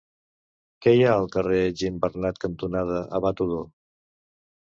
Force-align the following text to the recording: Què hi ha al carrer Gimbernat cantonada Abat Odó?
Què 0.85 0.93
hi 0.99 1.03
ha 1.03 1.09
al 1.17 1.27
carrer 1.35 1.59
Gimbernat 1.81 2.39
cantonada 2.45 2.97
Abat 3.19 3.45
Odó? 3.47 3.61